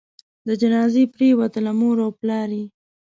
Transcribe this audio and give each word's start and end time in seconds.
د 0.47 0.49
جنازې 0.61 1.03
پروتله؛ 1.13 1.71
مور 1.79 1.97
او 2.05 2.11
پلار 2.19 2.49
یې 2.59 2.65